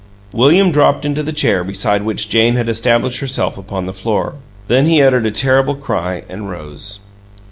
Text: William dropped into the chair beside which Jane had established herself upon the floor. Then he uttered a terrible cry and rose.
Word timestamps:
William 0.33 0.71
dropped 0.71 1.05
into 1.05 1.21
the 1.21 1.31
chair 1.31 1.63
beside 1.63 2.01
which 2.01 2.27
Jane 2.27 2.55
had 2.55 2.67
established 2.67 3.19
herself 3.19 3.55
upon 3.55 3.85
the 3.85 3.93
floor. 3.93 4.33
Then 4.67 4.87
he 4.87 4.99
uttered 4.99 5.27
a 5.27 5.31
terrible 5.31 5.75
cry 5.75 6.23
and 6.27 6.49
rose. 6.49 7.01